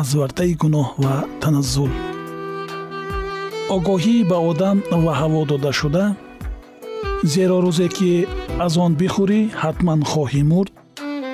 аз 0.00 0.08
вартаи 0.18 0.52
гуноҳ 0.62 0.88
ва 1.02 1.14
таназзул 1.40 1.90
огоҳӣ 3.76 4.16
ба 4.30 4.38
одам 4.50 4.76
ва 5.04 5.12
ҳаво 5.20 5.40
дода 5.50 5.72
шуда 5.80 6.04
зеро 7.32 7.58
рӯзе 7.64 7.88
ки 7.96 8.10
аз 8.64 8.74
он 8.84 8.92
бихӯрӣ 9.00 9.40
ҳатман 9.62 10.00
хоҳӣ 10.10 10.42
мурд 10.50 10.72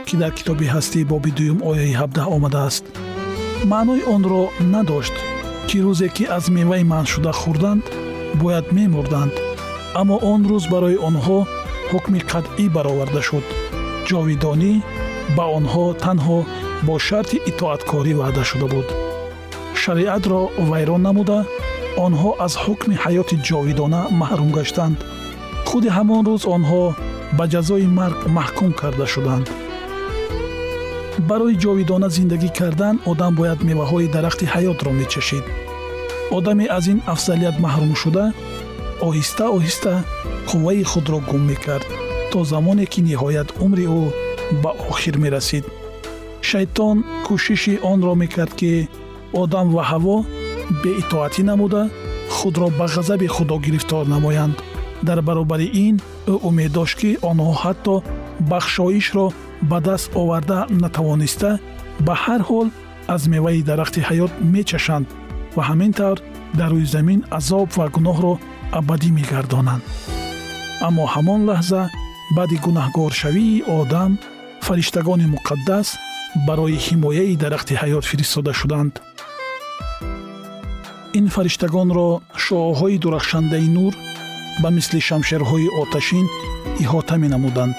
ки 0.06 0.14
дар 0.22 0.32
китоби 0.38 0.66
ҳастӣ 0.74 1.00
боби 1.12 1.30
дуюм 1.38 1.58
ояи 1.70 1.92
17 2.02 2.36
омадааст. 2.36 2.84
Маънои 3.72 4.02
онро 4.14 4.42
надошт 4.74 5.16
ки 5.68 5.78
рӯзе 5.84 6.08
ки 6.16 6.24
аз 6.36 6.44
меваи 6.56 6.84
манъшуда 6.92 7.32
хӯрданд 7.40 7.84
бояд 8.40 8.66
мемурданд. 8.76 9.34
Аммо 10.00 10.16
он 10.32 10.40
рӯз 10.50 10.64
барои 10.72 10.98
онҳо 11.08 11.38
ҳукми 11.90 12.20
қатъӣ 12.30 12.64
бароварда 12.76 13.22
шуд. 13.28 13.46
Ҷовидонӣ 14.08 14.72
ба 15.36 15.44
онҳо 15.58 15.84
танҳо 16.04 16.38
бо 16.86 16.94
шарти 17.06 17.36
итоаткорӣ 17.50 18.12
ваъда 18.20 18.44
шуда 18.50 18.66
буд. 18.72 18.88
Шариатро 19.82 20.40
вайрон 20.70 21.02
намуда 21.08 21.38
онҳо 22.06 22.30
аз 22.46 22.52
ҳукми 22.64 22.96
ҳаёти 23.04 23.36
ҷовидона 23.48 24.00
маҳрум 24.20 24.50
гаштанд. 24.58 24.98
Худи 25.68 25.88
ҳамон 25.96 26.22
рӯз 26.30 26.42
онҳо 26.56 26.82
ба 27.36 27.44
ҷазои 27.52 27.86
марг 27.98 28.18
маҳкум 28.38 28.70
карда 28.80 29.06
шуданд. 29.14 29.46
Барои 31.28 31.60
ҷовидона 31.64 32.08
зиндагӣ 32.16 32.50
кардан 32.58 32.96
одам 33.10 33.32
бояд 33.40 33.60
меваҳои 33.68 34.12
дарахти 34.14 34.44
ҳаётро 34.54 34.90
мечашид 35.00 35.44
одаме 36.36 36.66
аз 36.78 36.84
ин 36.92 36.98
афзалият 37.12 37.56
маҳрум 37.64 37.92
шуда 38.02 38.24
оҳиста 39.06 39.44
оҳиста 39.56 39.92
қувваи 40.48 40.82
худро 40.90 41.18
гум 41.30 41.42
мекард 41.50 41.86
то 42.30 42.38
замоне 42.52 42.86
ки 42.92 43.00
ниҳоят 43.08 43.48
умри 43.64 43.86
ӯ 44.00 44.02
ба 44.62 44.70
охир 44.90 45.16
мерасид. 45.24 45.64
Шайтон 46.48 46.96
кӯшиши 47.26 47.74
онро 47.92 48.14
мекард 48.22 48.52
ки 48.60 48.72
одам 49.42 49.66
ва 49.74 49.82
ҳаво 49.90 50.16
беитоатӣ 50.82 51.42
намуда 51.50 51.82
худро 52.36 52.68
ба 52.78 52.86
ғазаби 52.94 53.26
худо 53.26 53.56
гирифтор 53.58 54.04
намоянд. 54.14 54.56
Дар 55.02 55.22
баробари 55.22 55.66
ин 55.86 55.96
ӯ 56.32 56.34
умед 56.48 56.72
дошт 56.72 56.96
ки 57.00 57.10
онҳо 57.30 57.52
ҳатто 57.62 57.94
бахшоишро 58.50 59.26
ба 59.70 59.78
даст 59.86 60.10
оварда 60.20 60.58
натавониста 60.82 61.50
ба 62.06 62.14
ҳар 62.24 62.42
ҳол 62.48 62.68
аз 63.14 63.22
меваи 63.32 63.62
дарахти 63.62 64.00
ҳаёт 64.08 64.32
мечашанд 64.54 65.06
ва 65.56 65.62
ҳамин 65.68 65.92
тавр 65.98 66.18
дар 66.58 66.70
рӯи 66.72 66.86
замин 66.94 67.20
азоб 67.38 67.68
ва 67.78 67.86
гуноҳро 67.96 68.34
абадӣ 68.78 69.10
мегардонанд. 69.18 69.82
Аммо 70.86 71.04
ҳамон 71.14 71.40
лаҳза 71.50 71.82
баъди 72.36 72.56
гунаҳгоршавии 72.66 73.64
одам 73.80 74.10
фариштагони 74.66 75.26
муқаддас 75.34 75.88
барои 76.46 76.78
ҳимояи 76.86 77.36
дарахти 77.42 77.74
ҳаёт 77.82 78.04
фиристода 78.10 78.52
шуданд 78.60 78.92
ин 81.18 81.26
фариштагонро 81.34 82.08
шуоҳои 82.44 82.98
дурахшандаи 83.02 83.68
нур 83.76 83.92
ба 84.62 84.68
мисли 84.76 85.00
шамшерҳои 85.08 85.68
оташин 85.82 86.26
иҳота 86.82 87.14
менамуданд. 87.24 87.76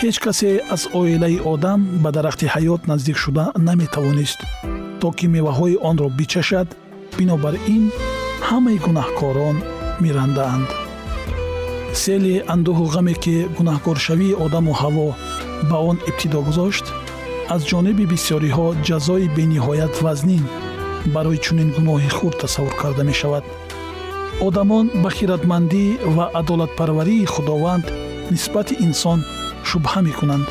ҳеҷ 0.00 0.16
касе 0.24 0.50
аз 0.74 0.82
оилаи 1.00 1.38
одам 1.52 1.80
ба 2.02 2.10
дарахти 2.16 2.46
ҳаёт 2.54 2.82
наздик 2.90 3.16
шуда 3.24 3.44
наметавонист 3.68 4.40
то 5.00 5.08
ки 5.18 5.26
меваҳои 5.36 5.80
онро 5.90 6.08
бичашад 6.18 6.68
бинобар 7.18 7.54
ин 7.76 7.84
ҳамаи 8.48 8.78
гунаҳкорон 8.86 9.56
мирандаанд 10.02 10.68
сели 12.02 12.34
андӯҳу 12.54 12.84
ғаме 12.94 13.14
ки 13.24 13.36
гунаҳкоршавии 13.56 14.38
одаму 14.44 14.72
ҳаво 14.80 15.08
ба 15.70 15.76
он 15.90 15.96
ибтидо 16.10 16.40
гузошт 16.48 16.86
аз 17.54 17.60
ҷониби 17.70 18.04
бисёриҳо 18.12 18.66
ҷазои 18.88 19.26
бениҳоят 19.38 19.94
вазнин 20.06 20.44
барои 21.14 21.38
чунин 21.44 21.70
гуноҳи 21.76 22.08
хурд 22.16 22.36
тасаввур 22.40 22.74
карда 22.82 23.02
мешавад. 23.10 23.44
Одамон 24.40 24.86
ба 25.02 25.10
хиратмандӣ 25.16 25.84
ва 26.16 26.24
адолатпарварии 26.40 27.30
худованд 27.34 27.86
нисбати 28.30 28.74
инсон 28.86 29.18
шубҳа 29.68 30.00
мекунанд. 30.08 30.46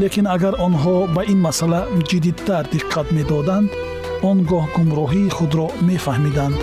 Лекин 0.00 0.26
агар 0.36 0.54
онҳо 0.66 0.96
ба 1.14 1.22
ин 1.32 1.38
масъала 1.46 1.80
ҷиддитар 2.08 2.64
диққат 2.74 3.06
медоданд 3.18 3.70
он 4.30 4.38
гоҳ 4.50 4.64
гумроҳии 4.76 5.34
худро 5.36 5.66
мефаҳмиданд. 5.88 6.58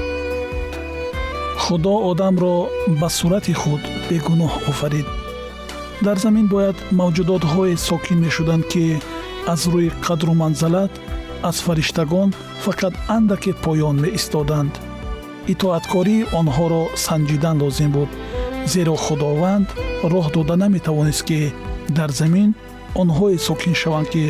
Худо 1.64 1.94
одамро 2.12 2.56
ба 3.00 3.10
сурати 3.18 3.54
худ 3.62 3.82
бегуноҳ 4.10 4.54
офарид. 4.72 5.08
Дар 6.06 6.18
замин 6.26 6.48
бояд 6.54 6.78
мавҷудотҳое 7.00 7.76
сокин 7.90 8.18
мешуданд 8.26 8.64
ки 8.72 8.86
аз 9.54 9.62
рӯи 9.74 9.90
қадру 10.06 10.34
манзалат 10.44 10.92
аз 11.50 11.58
фариштагон 11.66 12.30
фақат 12.66 12.94
андаке 13.16 13.52
поён 13.66 13.96
меистоданд. 14.06 14.74
Итоаткории 15.54 16.26
онҳоро 16.40 16.84
санҷидан 17.06 17.56
лозим 17.64 17.92
буд 17.96 18.10
зеро 18.74 18.96
худованд 19.06 19.68
роҳ 20.14 20.26
дода 20.36 20.56
наметавонист 20.64 21.24
ки 21.30 21.40
дар 21.98 22.10
замин 22.20 22.50
онҳое 23.02 23.38
сокин 23.48 23.76
шаванд 23.82 24.08
ки 24.14 24.24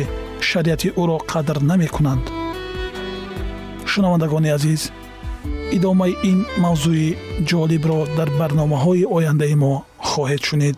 шариати 0.48 0.88
ӯро 1.02 1.18
қадр 1.32 1.56
намекунанд. 1.70 2.24
Шунавандагони 3.90 4.50
азиз 4.56 4.82
идомаи 5.76 6.14
ин 6.30 6.38
мавзӯи 6.64 7.08
ҷолибро 7.50 7.98
дар 8.18 8.28
барномаҳои 8.40 9.08
ояндаи 9.16 9.54
мо 9.62 9.72
хоҳед 10.10 10.42
шунид 10.48 10.76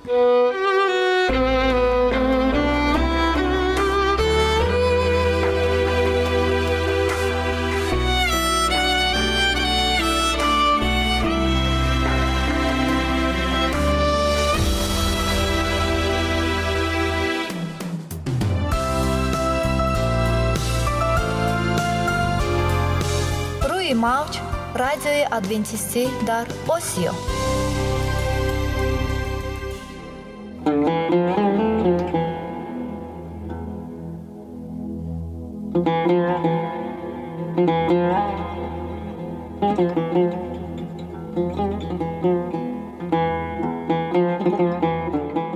marci, 24.04 24.40
radioii 24.74 25.24
ادوینتیستی 25.32 26.06
در 26.26 26.46
osio. 26.68 27.14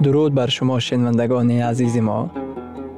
درود 0.03 0.35
بر 0.35 0.47
شما 0.47 0.81
شنوندگان 0.81 1.51
عزیز 1.51 1.97
ما 1.97 2.31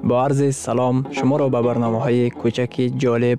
با 0.05 0.25
عرض 0.25 0.57
سلام 0.57 1.07
شما 1.11 1.37
را 1.37 1.49
به 1.49 1.63
برنامه 1.63 2.01
های 2.01 2.31
کوچک 2.31 2.91
جالب 2.97 3.39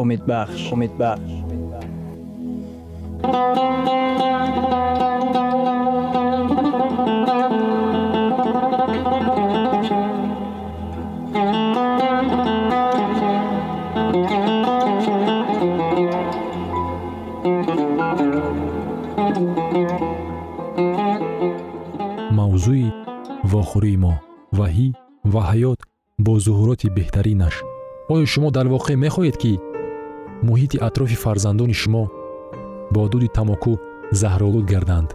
умедбахш 0.00 0.72
умедбахш 0.72 0.72
вохӯрии 0.72 1.39
ҳаёт 25.60 25.80
бо 26.24 26.32
зуҳуроти 26.44 26.88
беҳтаринаш. 26.96 27.54
Оё 28.12 28.24
шумо 28.32 28.48
дар 28.56 28.66
воқеъ 28.74 28.96
мехоҳед 29.04 29.36
ки 29.42 29.52
муҳити 30.46 30.76
атрофи 30.88 31.16
фарзандони 31.24 31.76
шумо 31.82 32.04
бо 32.94 33.02
дуди 33.12 33.28
тамоку 33.38 33.72
заҳролуд 34.20 34.64
гарданд. 34.72 35.10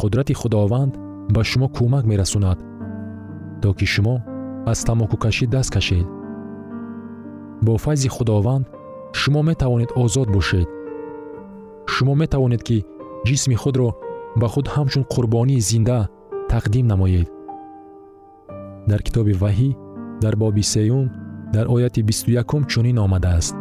Қудрати 0.00 0.34
худованд 0.40 0.92
ба 1.34 1.42
шумо 1.50 1.66
кӯмак 1.76 2.04
мерасонад 2.10 2.58
то 3.62 3.68
ки 3.78 3.86
шумо 3.94 4.16
аз 4.72 4.78
тамокукашӣ 4.88 5.46
даст 5.54 5.70
кашед. 5.74 6.06
Бо 7.66 7.72
файзи 7.84 8.08
худованд 8.16 8.66
шумо 9.20 9.40
метавонед 9.50 9.90
озод 10.02 10.28
бошед. 10.36 10.68
Шумо 11.92 12.14
метавонед 12.22 12.62
ки 12.68 12.78
ҷисми 13.26 13.56
худро 13.62 13.88
ба 14.40 14.46
худ 14.52 14.66
ҳамчун 14.74 15.04
қурбонии 15.12 15.64
зинда 15.68 15.98
тақдим 16.52 16.86
намоед 16.92 17.28
дар 18.88 19.00
китоби 19.06 19.34
ваҳӣ 19.42 19.70
дар 20.22 20.34
боби 20.36 20.62
сеюм 20.62 21.06
дар 21.54 21.66
ояти 21.74 22.00
бисту 22.02 22.30
якум 22.42 22.62
чунин 22.70 22.98
омадааст 22.98 23.54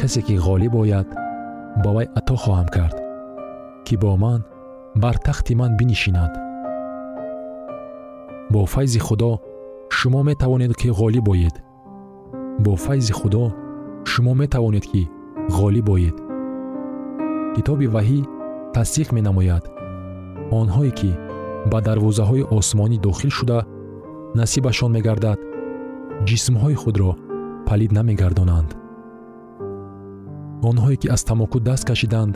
касе 0.00 0.20
ки 0.26 0.34
ғолиб 0.46 0.74
ояд 0.82 1.08
ба 1.82 1.90
вай 1.96 2.06
ато 2.18 2.34
хоҳам 2.42 2.68
кард 2.76 2.96
ки 3.86 3.94
бо 4.02 4.16
ман 4.16 4.40
бар 5.02 5.16
тахти 5.26 5.54
ман 5.54 5.76
бинишинад 5.76 6.32
бо 8.52 8.66
файзи 8.66 8.98
худо 8.98 9.32
шумо 9.90 10.22
метавонед 10.22 10.72
ки 10.80 10.88
ғолиб 11.00 11.28
оед 11.28 11.56
бо 12.64 12.76
файзи 12.76 13.12
худо 13.12 13.44
шумо 14.04 14.34
метавонед 14.34 14.84
ки 14.92 15.02
ғолиб 15.58 15.88
оед 15.96 16.16
китоби 17.54 17.86
ваҳӣ 17.94 18.20
тасдиқ 18.74 19.08
менамояд 19.16 19.64
онҳое 20.60 20.92
ки 20.98 21.10
ба 21.70 21.78
дарвозаҳои 21.86 22.48
осмонӣ 22.58 22.98
дохил 23.06 23.30
шуда 23.38 23.58
насибашон 24.34 24.92
мегардад. 24.92 25.38
Ҷисмҳои 26.28 26.76
худро 26.82 27.10
палид 27.68 27.90
намегардонанд. 27.98 28.70
Онҳое 30.70 30.96
ки 31.00 31.08
аз 31.14 31.22
тамоку 31.30 31.58
даст 31.68 31.84
кашиданд 31.90 32.34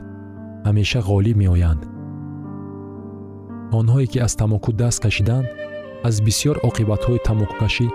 ҳамеша 0.67 1.01
ғолиб 1.11 1.37
меоянд. 1.43 1.83
Онҳое 3.79 4.07
ки 4.13 4.19
аз 4.27 4.33
тамоку 4.41 4.71
даст 4.83 4.99
кашиданд 5.05 5.47
аз 6.09 6.15
бисьёр 6.27 6.57
оқибатҳои 6.69 7.25
тамокукашӣ 7.29 7.87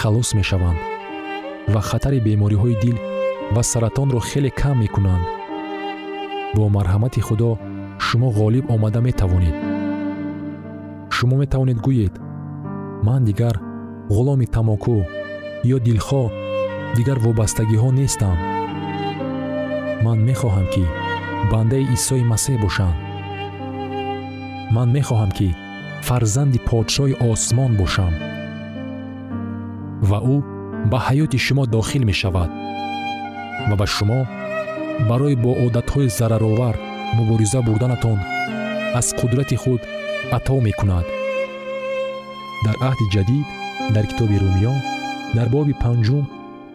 халос 0.00 0.28
мешаванд 0.38 0.80
ва 1.72 1.80
хатари 1.88 2.20
бемориҳои 2.26 2.76
дил 2.82 2.96
ва 3.54 3.62
саратонро 3.70 4.20
хеле 4.30 4.50
кам 4.60 4.76
мекунанд. 4.82 5.24
Бо 6.56 6.64
марҳамати 6.76 7.20
худо 7.28 7.50
шумо 8.06 8.28
ғолиб 8.38 8.64
омада 8.74 9.00
метавонед. 9.08 9.56
Шумо 11.16 11.34
метавонед 11.42 11.78
гӯед 11.86 12.14
ман 13.06 13.24
дигар 13.28 13.56
ғуломи 14.14 14.46
тамоку 14.46 14.96
ё 15.74 15.78
дилхоҳ 15.86 16.26
дигар 16.96 17.18
вобастагиҳо 17.26 17.90
нестам. 18.00 18.36
Ман 20.04 20.18
мехоҳам 20.28 20.66
ки 20.74 20.84
бандаи 21.52 21.84
исои 21.96 22.24
масеҳ 22.32 22.56
бошам 22.64 22.94
ман 24.74 24.88
мехоҳам 24.96 25.30
ки 25.38 25.48
фарзанди 26.06 26.58
подшоҳи 26.68 27.18
осмон 27.30 27.72
бошам. 27.80 28.12
Ва 30.08 30.18
ӯ 30.34 30.36
ба 30.90 30.98
ҳаёти 31.06 31.38
шумо 31.46 31.64
дохил 31.74 32.02
мешавад. 32.10 32.50
Ва 33.68 33.74
ба 33.80 33.86
шумо 33.96 34.20
барои 35.08 35.36
бо 35.44 35.50
одатҳои 35.66 36.14
зараровар 36.18 36.76
мубориза 37.16 37.60
бурданатон 37.66 38.18
аз 38.98 39.06
қудрати 39.18 39.56
худ 39.62 39.80
ато 40.36 40.54
мекунад 40.68 41.06
дар 42.66 42.76
аҳди 42.88 43.06
ҷадид 43.14 43.46
дар 43.94 44.04
китоби 44.10 44.36
румиён 44.42 44.78
дар 45.36 45.48
боби 45.54 45.74
панҷум 45.84 46.24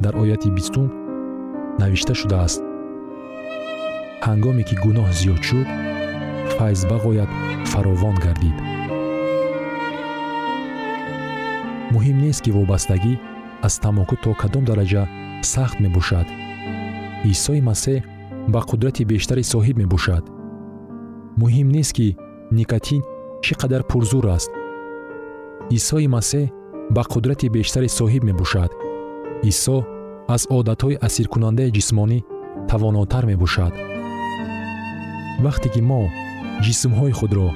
дар 0.04 0.14
ояти 0.22 0.50
бистум 0.58 0.88
навишта 1.82 2.14
шудааст? 2.22 2.62
Ҳангоме 4.28 4.64
ки 4.70 4.76
гуноҳ 4.84 5.10
зиёд 5.20 5.42
шуд 5.50 5.68
файз 6.56 6.80
бағоят 6.92 7.32
фаровон 7.72 8.16
гардид. 8.26 8.58
Муҳим 11.94 12.18
нест 12.26 12.42
ки 12.44 12.52
вобастагӣ 12.58 13.14
аз 13.68 13.74
тамоку 13.84 14.16
то 14.24 14.32
кадом 14.42 14.64
дараҷа 14.70 15.04
сахт 15.54 15.78
мебошад. 15.84 16.28
Исои 17.34 17.62
масеҳ 17.70 18.00
ба 18.54 18.60
қудрати 18.70 19.04
бештаре 19.12 19.44
соҳиб 19.54 19.76
мебошад. 19.84 20.24
Муҳим 21.42 21.68
нест 21.76 21.92
ки 21.98 22.08
никотин 22.60 23.02
чӣ 23.46 23.54
қадар 23.62 23.82
пурзур 23.92 24.26
аст 24.38 24.52
исои 25.70 26.08
масеҳ 26.16 26.46
ба 26.96 27.04
қудрати 27.14 27.48
бештаре 27.56 27.88
соҳиб 28.00 28.24
мебошад. 28.30 28.72
Исо 29.52 29.78
аз 30.36 30.42
одатҳои 30.58 31.00
асиркунандаи 31.08 31.74
ҷисмонӣ 31.78 32.20
тавонотар 32.70 33.24
мебошад. 33.32 33.74
Вақте 35.46 35.68
ки 35.74 35.82
мо 35.90 36.02
ҷисмҳои 36.66 37.18
худро 37.20 37.48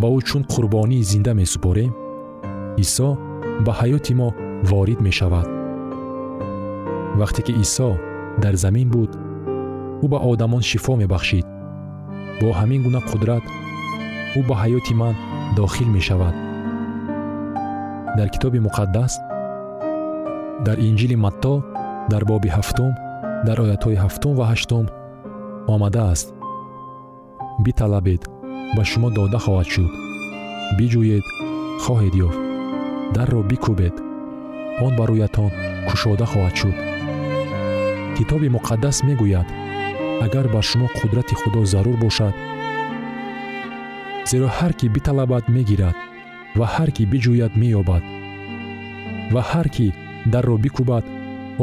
ба 0.00 0.08
ӯ 0.16 0.20
чун 0.28 0.42
қурбонии 0.52 1.06
зинда 1.10 1.32
месупорем 1.40 1.92
исо 2.84 3.08
ба 3.64 3.72
ҳаёти 3.80 4.12
мо 4.20 4.28
ворид 4.70 5.00
мешавад. 5.06 5.46
Вақте 7.20 7.40
ки 7.46 7.52
исо 7.64 7.88
дар 8.42 8.54
замин 8.64 8.88
буд 8.94 9.10
ӯ 10.04 10.06
ба 10.12 10.18
одамон 10.30 10.62
шифо 10.70 10.92
мебахшид. 11.02 11.46
Бо 12.40 12.48
ҳамин 12.60 12.80
гуна 12.86 13.00
қудрат 13.10 13.44
ӯ 14.38 14.40
ба 14.48 14.54
ҳаёти 14.62 14.94
ман 15.00 15.14
дохил 15.58 15.90
мешавад 15.98 16.34
дар 18.18 18.28
китоби 18.34 18.58
муқаддас 18.66 19.12
дар 20.66 20.76
инҷили 20.88 21.16
матто 21.24 21.54
дар 22.12 22.22
боби 22.30 22.48
ҳафтум 22.56 22.92
дар 23.46 23.58
оятҳои 23.64 24.00
ҳафтум 24.04 24.32
ва 24.38 24.44
ҳаштум 24.52 24.86
омадааст. 25.74 26.28
Биталабед 27.64 28.22
ба 28.76 28.82
шумо 28.90 29.08
дода 29.18 29.38
хоҳад 29.44 29.68
шуд. 29.74 29.92
Биҷӯед 30.78 31.26
хоҳед 31.84 32.14
ёфт. 32.26 32.40
Дарро 33.14 33.40
бикӯбед. 33.50 33.96
Он 34.84 34.92
ба 34.98 35.04
рӯятон 35.10 35.50
кушода 35.88 36.26
хоҳад 36.32 36.54
шуд. 36.60 36.76
Китоби 38.16 38.48
муқаддас 38.56 38.96
мегӯяд 39.08 39.48
агар 40.26 40.46
бар 40.54 40.64
шумо 40.70 40.86
қудрати 40.98 41.34
худо 41.40 41.60
зарур 41.72 41.96
бошад 42.04 42.34
зеро 44.30 44.48
ҳар 44.58 44.72
кӣ 44.78 44.86
биталабад 44.94 45.44
мегирад 45.56 45.96
ва 46.58 46.66
ҳар 46.74 46.90
кӣ 46.96 47.02
биҷӯяд 47.12 47.52
меёбад. 47.60 48.04
Ва 49.34 49.42
ҳар 49.50 49.66
кӣ 49.74 49.86
дарро 50.32 50.56
бикӯбад 50.64 51.04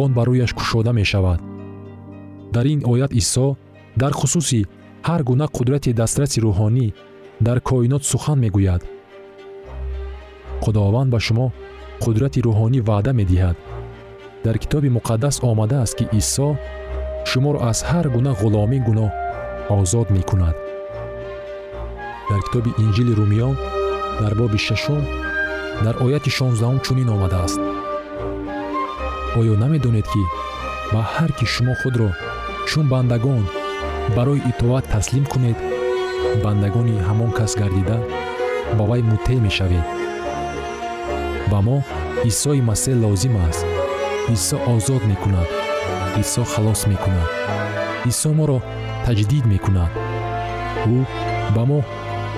он 0.02 0.10
ба 0.18 0.24
рӯяш 0.30 0.52
кушода 0.58 0.92
мешавад. 1.00 1.40
Дар 2.54 2.66
ин 2.74 2.82
оят 2.92 3.12
исо 3.22 3.48
дар 4.02 4.14
хусуси 4.20 4.62
ҳар 5.08 5.22
гуна 5.30 5.46
қудрати 5.58 5.92
дастраси 6.00 6.40
рӯҳонӣ 6.46 6.88
дар 7.48 7.58
коинот 7.68 8.04
сухан 8.12 8.38
мегӯяд. 8.44 8.82
Худованд 10.64 11.10
ба 11.14 11.20
шумо 11.26 11.48
қудрати 12.04 12.40
рӯҳонӣ 12.48 12.80
ваъда 12.88 13.12
медиҳад. 13.20 13.58
Дар 14.46 14.56
китоби 14.64 14.90
муқаддас 14.98 15.36
омадааст 15.52 15.94
ки 15.98 16.06
исо 16.20 16.50
шуморо 17.30 17.60
аз 17.72 17.80
ҳар 17.90 18.06
гуна 18.16 18.32
ғуломӣ 18.42 18.78
гуноҳ 18.88 19.10
озод 19.80 20.08
мекунад. 20.18 20.56
Дар 22.30 22.42
китоби 22.46 22.72
инҷили 22.84 23.14
румиён 23.20 23.56
дар 24.22 24.34
боби 24.40 24.60
шашум 24.68 25.02
дар 25.86 25.96
ояти 26.06 26.30
шонздаҳум 26.38 26.80
чунин 26.86 27.10
омадааст. 27.16 27.60
Оё 29.40 29.54
намедонед 29.64 30.08
ки 30.14 30.24
ба 30.94 31.02
ҳар 31.14 31.32
кӣ 31.38 31.46
шумо 31.54 31.74
худро 31.82 32.10
чун 32.70 32.86
бандагон 32.94 33.44
барои 34.16 34.42
итоат 34.52 34.86
таслим 34.94 35.26
кунед 35.32 35.58
бандагони 36.44 37.04
ҳамон 37.08 37.32
кас 37.38 37.52
гардида 37.62 37.98
ба 38.78 38.84
вай 38.90 39.02
муттеъ 39.10 39.40
мешавед. 39.48 39.86
Ба 41.52 41.60
мо 41.68 41.78
исои 42.30 42.62
масеҳ 42.70 42.96
лозим 43.04 43.36
аст. 43.50 43.66
Исо 44.36 44.58
озод 44.74 45.04
мекунад. 45.12 45.50
Исо 46.22 46.44
халос 46.52 46.82
мекунад. 46.92 47.30
Исо 48.12 48.30
моро 48.38 48.60
таҷдид 49.06 49.46
мекунад. 49.54 49.92
Ӯ 50.96 50.98
ба 51.56 51.64
мо 51.70 51.80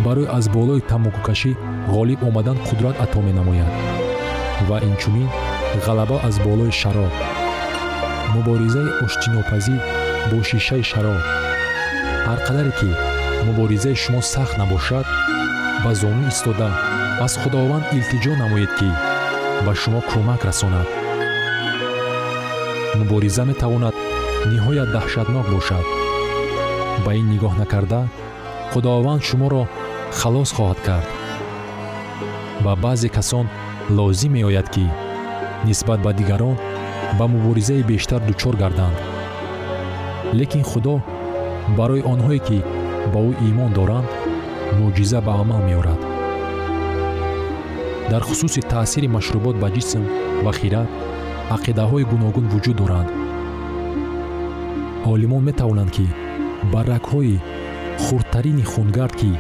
барои 0.06 0.28
аз 0.38 0.46
болои 0.56 0.82
тамокукашӣ 0.82 1.52
ғолиб 1.94 2.20
омадан 2.28 2.58
қудрат 2.68 2.96
ато 3.04 3.20
менамояд. 3.22 3.72
Ва 4.68 4.78
инчунин 4.90 5.28
ғалаба 5.86 6.18
аз 6.28 6.40
болои 6.40 6.72
шароб 6.72 7.14
муборизаи 8.34 8.94
оштинопазӣ 9.06 9.76
бо 10.30 10.38
шишаи 10.50 10.84
шароб 10.92 11.22
ҳар 12.28 12.40
қадаре 12.48 12.72
ки 12.80 12.90
муборизаи 13.48 13.96
шумо 14.04 14.22
сахт 14.34 14.58
набошад 14.58 15.06
ба 15.84 15.92
зону 16.02 16.24
истода 16.32 16.70
аз 17.26 17.34
худованд 17.42 17.86
илтиҷо 17.98 18.34
намоед 18.44 18.72
ки 18.80 18.90
ба 19.66 19.74
шумо 19.82 20.02
кӯмак 20.10 20.42
расонад. 20.48 20.88
Мубориза 23.00 23.44
метавонад 23.50 23.96
ниҳоят 24.52 24.90
даҳшатнок 24.96 25.46
бошад. 25.56 25.86
Ба 27.06 27.12
ин 27.20 27.28
нигоҳ 27.34 27.54
накарда 27.62 28.02
худованд 28.72 29.22
шуморо 29.30 29.64
халос 30.20 30.50
хоҳад 30.58 30.80
кард. 30.88 31.08
Ба 32.64 32.74
баъзе 32.84 33.10
касон 33.18 33.46
лозим 33.98 34.32
меояд 34.34 34.68
ки 34.74 34.86
нисбат 35.68 36.00
ба 36.06 36.12
дигарон 36.20 36.56
ба 37.18 37.26
муборизаи 37.34 37.84
бештар 37.92 38.22
дучор 38.28 38.56
гарданд. 38.62 38.98
Лекин 40.40 40.64
худо 40.72 40.96
барои 41.78 42.08
онҳое 42.14 42.40
ки 42.48 42.58
ба 43.14 43.20
ӯ 43.30 43.32
имон 43.50 43.72
доранд 43.78 44.10
мӯъҷиза 44.78 45.20
ба 45.28 45.32
амал 45.42 45.62
меорад. 45.70 46.02
Дар 48.12 48.22
хусуси 48.28 48.62
таъсири 48.72 49.08
машрубот 49.16 49.56
ба 49.60 49.68
ҷисм 49.76 50.04
ва 50.46 50.52
хират 50.60 50.90
ақидаҳои 51.56 52.10
гуногун 52.12 52.46
вуҷуд 52.52 52.78
доранд. 52.82 53.10
Олимон 55.14 55.42
метавонанд 55.50 55.92
ки 55.96 56.06
ба 56.72 56.80
рагҳои 56.92 57.36
хурдтарини 58.04 58.66
хунгард 58.72 59.16
ки 59.22 59.32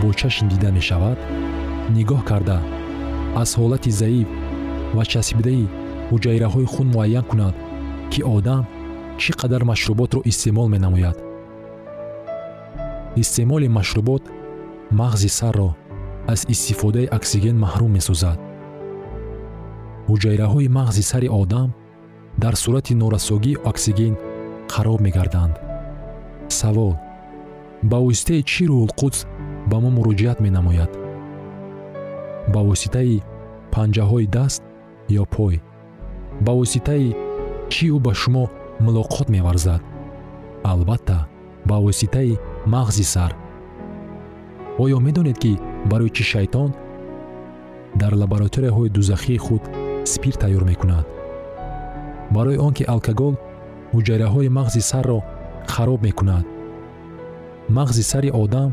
бо 0.00 0.08
чашм 0.20 0.46
дида 0.52 0.70
мешавад 0.78 1.18
нигоҳ 1.96 2.20
карда 2.30 2.58
аз 3.42 3.50
ҳолати 3.58 3.90
заиф 4.00 4.28
ва 4.96 5.04
часпидаи 5.12 5.64
ҳуҷайраҳои 6.10 6.70
хун 6.72 6.86
муайян 6.94 7.24
кунад 7.30 7.54
ки 8.12 8.20
одам 8.36 8.64
чӣ 9.20 9.32
қадар 9.40 9.62
машруботро 9.72 10.20
истеъмол 10.30 10.68
менамояд. 10.74 11.16
Истеъмоли 13.22 13.68
машрубот 13.78 14.24
мағзи 15.00 15.30
сарро 15.38 15.70
аз 16.32 16.40
истифодаи 16.54 17.10
оксиген 17.16 17.56
маҳрум 17.64 17.90
месозад 17.98 18.38
ҳуҷайраҳои 20.08 20.72
мағзи 20.78 21.02
сари 21.10 21.28
одам 21.42 21.68
дар 22.42 22.54
сурати 22.62 22.94
норасогии 23.02 23.60
оксиген 23.70 24.14
хароб 24.72 25.00
мегарданд. 25.06 25.54
Савол. 26.48 26.94
Ба 27.90 27.98
воситаи 28.06 28.42
чӣ 28.50 28.64
рӯҳулқудс 28.70 29.18
ба 29.70 29.76
мо 29.82 29.90
муроҷиат 29.96 30.38
менамояд. 30.44 30.90
Ба 32.52 32.60
воситаи 32.68 33.22
панҷаҳои 33.72 34.26
даст 34.36 34.62
ё 35.22 35.24
пой 35.34 35.54
ба 36.44 36.52
воситаи 36.58 37.06
чӣ 37.72 37.86
ӯ 37.96 37.98
ба 38.06 38.12
шумо 38.20 38.44
мулоқот 38.84 39.28
меварзад. 39.34 39.82
Албатта 40.72 41.18
ба 41.68 41.76
воситаи 41.86 42.38
мағзи 42.74 43.04
сар. 43.14 43.32
Оё 44.82 44.98
медонед 45.06 45.38
ки 45.42 45.52
барои 45.90 46.14
чӣ 46.16 46.24
шайтон 46.32 46.70
дар 48.00 48.12
лабораторияҳои 48.22 48.92
дузахии 48.96 49.42
худ 49.44 49.62
спирт 50.12 50.38
тайёр 50.42 50.64
мекунад. 50.70 51.06
Барои 52.34 52.58
он 52.66 52.72
ки 52.74 52.84
алкогол 52.94 53.34
ҳуҷайраҳои 53.94 54.54
мағзи 54.58 54.82
сарро 54.90 55.18
хароб 55.72 56.00
мекунад. 56.08 56.44
Мағзи 57.76 58.02
сари 58.12 58.30
одам 58.42 58.70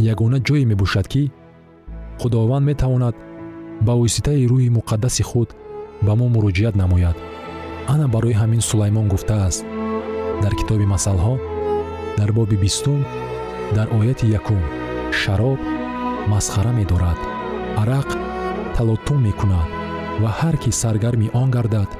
ягона 0.00 0.38
ҷое 0.46 0.64
мебошад 0.64 1.06
ки 1.12 1.30
худованд 2.20 2.66
метавонад 2.70 3.14
ба 3.86 3.92
воситаи 4.00 4.48
рӯҳи 4.52 4.74
муқаддаси 4.78 5.22
худ 5.30 5.48
ба 6.06 6.12
мо 6.18 6.26
муроҷиат 6.34 6.74
намояд. 6.82 7.16
Ана 7.92 8.06
барои 8.14 8.38
ҳамин 8.40 8.60
сулаймон 8.70 9.06
гуфтааст. 9.08 9.64
Дар 10.42 10.52
китоби 10.60 10.86
масъалҳо 10.94 11.34
дар 12.18 12.30
боби 12.38 12.56
бистум 12.64 13.00
дар 13.76 13.88
ояти 13.98 14.26
якум 14.38 14.60
шароб 15.20 15.60
масхара 16.32 16.72
медорад. 16.78 17.18
Арақ 17.82 18.08
талотум 18.76 19.18
мекунад 19.28 19.68
ва 20.22 20.30
ҳар 20.40 20.56
кӣ 20.62 20.70
саргарми 20.80 21.28
он 21.40 21.48
гардад 21.56 21.90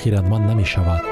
хиратманд 0.00 0.44
намешавад 0.50 1.11